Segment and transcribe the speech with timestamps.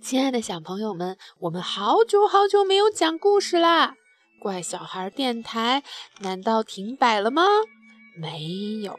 [0.00, 3.96] 亲爱的小朋友们，我们好久好久没有讲故事啦！
[4.40, 5.82] 怪小孩电台
[6.20, 7.42] 难道停摆了吗？
[8.16, 8.96] 没有，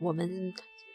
[0.00, 0.54] 我们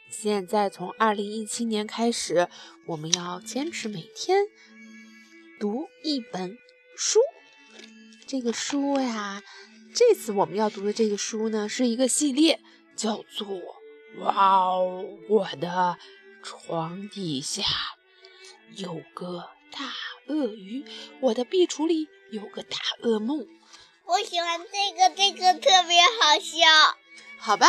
[0.10, 2.48] 现在从二零一七年开始，
[2.88, 4.46] 我们要坚持每天
[5.60, 6.58] 读一本
[6.96, 7.20] 书。
[8.26, 9.44] 这个书呀，
[9.94, 12.62] 这次我们要读的这个书呢，是一个系列，
[12.96, 13.48] 叫做
[14.20, 15.98] 《哇哦，我的
[16.42, 17.62] 床底下》。
[18.76, 19.94] 有个大
[20.28, 20.84] 鳄鱼，
[21.22, 23.48] 我的壁橱里有个大噩梦。
[24.06, 26.98] 我喜欢这个，这个特别好笑。
[27.38, 27.68] 好吧，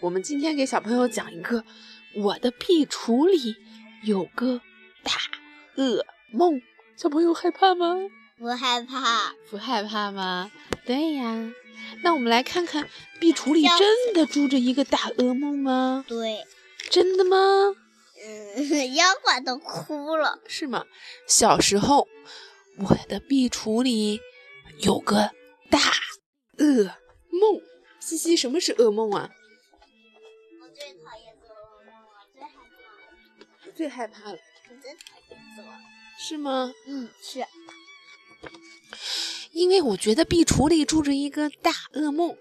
[0.00, 1.64] 我们今天给小朋友讲一个，
[2.14, 3.56] 我的壁橱里
[4.04, 4.60] 有个
[5.02, 5.12] 大
[5.76, 6.60] 噩梦。
[6.96, 7.96] 小朋友害怕吗？
[8.38, 9.32] 不害怕。
[9.50, 10.50] 不害怕吗？
[10.84, 11.52] 对呀。
[12.02, 12.88] 那我们来看看，
[13.20, 16.04] 壁橱里真的住着一个大噩梦吗？
[16.08, 16.44] 对。
[16.90, 17.36] 真的吗？
[18.24, 20.84] 嗯， 妖怪都哭了，是吗？
[21.26, 22.08] 小时候，
[22.78, 24.20] 我的壁橱里
[24.80, 25.32] 有个
[25.70, 25.78] 大
[26.58, 26.92] 噩
[27.30, 27.60] 梦。
[28.00, 29.30] 西西，什么是噩梦啊？
[30.60, 34.20] 我最讨厌做噩梦了，最害怕。
[34.24, 34.38] 最害怕了。
[34.70, 34.98] 我最讨
[35.30, 35.64] 厌做。
[36.18, 36.72] 是吗？
[36.86, 37.44] 嗯，是。
[39.52, 42.36] 因为我觉得壁橱里住着一个大噩梦，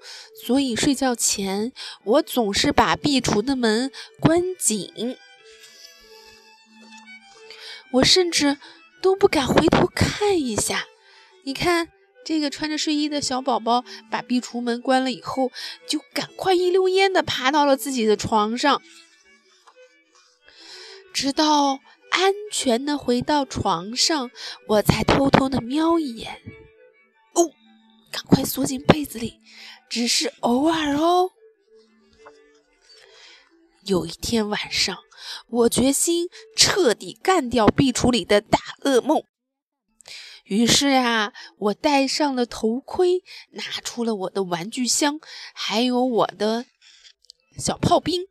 [0.45, 5.17] 所以睡觉前我总是把壁橱的门关紧。
[7.93, 8.57] 我甚至
[9.01, 10.85] 都不敢回头看一下。
[11.43, 11.89] 你看，
[12.25, 15.51] 这个穿着睡衣的小宝宝把壁橱门关了以后，
[15.87, 18.81] 就赶快一溜烟的爬到了自己的床上，
[21.13, 21.79] 直到
[22.09, 24.29] 安全的回到床上，
[24.67, 26.41] 我才偷偷的瞄一眼。
[27.33, 27.51] 哦，
[28.11, 29.39] 赶快缩进被子里，
[29.89, 31.31] 只是偶尔哦。
[33.85, 35.06] 有一天晚上。
[35.47, 39.23] 我决心彻底干掉壁橱里的大噩梦。
[40.43, 43.21] 于是啊，我戴上了头盔，
[43.51, 45.19] 拿出了我的玩具箱，
[45.53, 46.65] 还有我的
[47.57, 48.27] 小炮兵。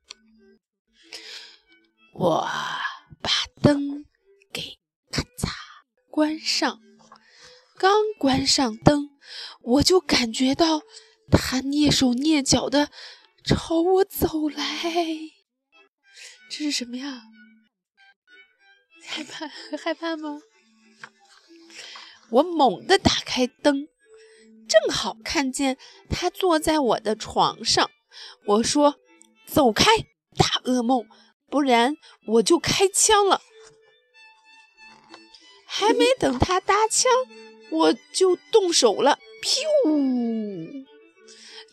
[2.14, 2.48] 我
[3.20, 3.30] 把
[3.60, 4.06] 灯
[4.50, 4.78] 给
[5.10, 5.50] 咔嚓
[6.10, 6.80] 关上，
[7.76, 9.10] 刚关上灯，
[9.60, 10.80] 我就感觉到
[11.30, 12.88] 他蹑手蹑脚的
[13.44, 15.35] 朝我走来。
[16.58, 17.20] 这是什么呀？
[19.04, 19.46] 害怕
[19.76, 20.40] 害怕吗？
[22.30, 23.88] 我猛地打开灯，
[24.66, 25.76] 正好看见
[26.08, 27.90] 他坐在我的床上。
[28.46, 28.98] 我说
[29.46, 29.84] ：“走开，
[30.34, 31.06] 大噩梦，
[31.50, 31.94] 不然
[32.26, 33.42] 我就开枪了。”
[35.68, 37.12] 还没等他搭枪，
[37.70, 39.18] 我就动手了。
[39.42, 40.86] 噗！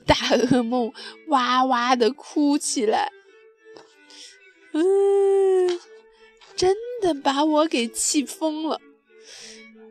[0.06, 0.92] 大噩梦
[1.28, 3.10] 哇哇的哭起来。
[4.74, 5.80] 嗯，
[6.58, 8.82] 真的把我给气疯了。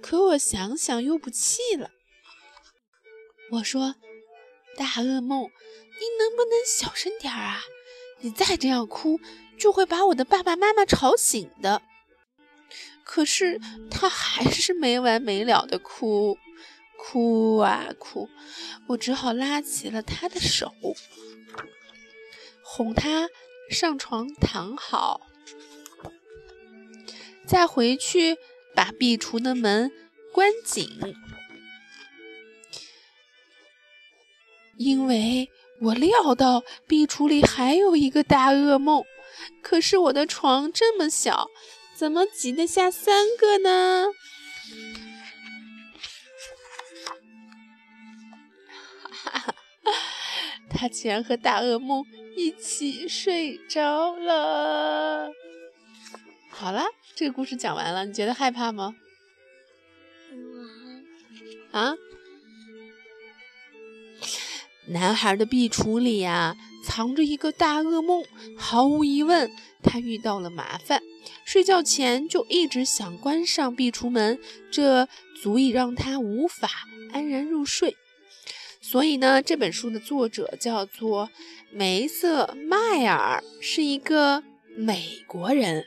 [0.01, 1.91] 可我想想又不气了。
[3.53, 3.95] 我说
[4.77, 7.63] ：“大噩梦，你能不能小声点儿啊？
[8.21, 9.21] 你再这样哭，
[9.59, 11.83] 就会把我的爸爸妈妈吵醒的。”
[13.05, 13.61] 可是
[13.91, 16.39] 他还是没完没了的哭，
[16.97, 18.29] 哭啊哭。
[18.89, 20.73] 我只好拉起了他的手，
[22.65, 23.29] 哄他。
[23.73, 25.23] 上床躺好，
[27.47, 28.37] 再回去
[28.75, 29.91] 把壁橱的门
[30.33, 30.89] 关紧，
[34.77, 35.51] 因为
[35.81, 39.05] 我料到壁橱里还有一个大噩梦。
[39.63, 41.49] 可是我的床这么小，
[41.97, 44.07] 怎么挤得下三个呢？
[50.83, 52.05] 他竟然和大噩梦。
[52.37, 55.31] 一起睡着了。
[56.51, 56.83] 好了，
[57.15, 58.97] 这个故事讲完了，你觉得害怕吗？
[61.71, 61.95] 啊？
[64.89, 68.25] 男孩的壁橱里呀，藏着一个大噩梦。
[68.57, 69.53] 毫无疑问，
[69.85, 71.01] 他遇到了麻烦，
[71.45, 74.41] 睡觉前就一直想关上壁橱门，
[74.73, 75.07] 这
[75.41, 76.69] 足以让他无法
[77.13, 77.97] 安然入睡。
[78.93, 81.31] 所以呢，这本书的作者叫做
[81.71, 84.43] 梅瑟迈尔，是一个
[84.77, 85.87] 美国人。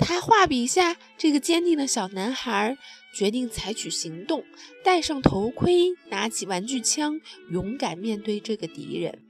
[0.00, 2.76] 他画笔下这个坚定的小男孩，
[3.14, 4.42] 决定采取行动，
[4.82, 7.20] 戴上头盔，拿起玩具枪，
[7.52, 9.20] 勇敢面对这个敌人。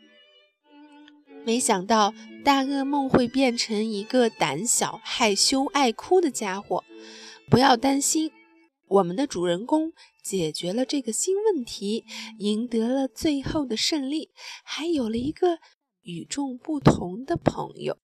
[1.45, 6.83] 没想到大噩梦会变成一个胆小、害羞、爱哭的家伙。
[7.51, 8.31] 不要担心。
[8.93, 12.05] 我们的主人公解决了这个新问题，
[12.39, 14.31] 赢得了最后的胜利，
[14.63, 15.61] 还有了一个
[16.03, 17.99] 与众不同的朋友。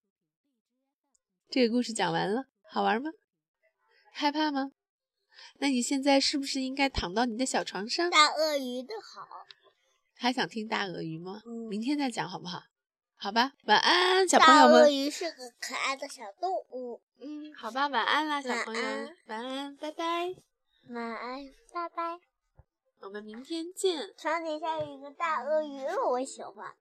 [1.50, 3.10] 这个故事讲完了，好玩吗？
[4.12, 4.72] 害怕吗？
[5.58, 8.08] 那你现在是不是应该躺到你的小床上？
[8.08, 9.28] 大鳄鱼的好。
[10.16, 11.42] 还想听大鳄鱼吗？
[11.44, 12.62] 嗯明天再讲好不好？
[13.16, 14.96] 好吧，晚安，小朋大鳄友们。
[14.96, 17.02] 鱼是个可爱的小动物。
[17.20, 20.34] 嗯，好吧，晚安啦，小朋友安，晚安，拜拜，
[20.90, 21.44] 晚安，
[21.74, 22.18] 拜拜。
[23.00, 24.14] 我们明天见。
[24.16, 26.74] 床底下有一个大鳄鱼，我喜欢。